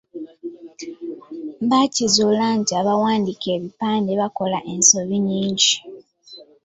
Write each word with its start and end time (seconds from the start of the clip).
Baakizuula 1.69 2.45
nti 2.59 2.71
abawandiika 2.81 3.47
ebipande 3.57 4.11
bakola 4.21 4.57
ensobi 4.73 5.17
nnyingi. 5.19 5.75